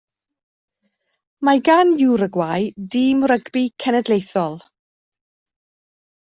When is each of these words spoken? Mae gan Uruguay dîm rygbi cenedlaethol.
Mae 1.47 1.61
gan 1.67 1.93
Uruguay 2.07 2.63
dîm 2.91 3.19
rygbi 3.29 3.63
cenedlaethol. 3.81 4.55